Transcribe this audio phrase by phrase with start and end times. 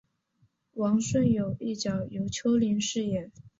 [0.73, 3.31] 王顺友一角由邱林饰演。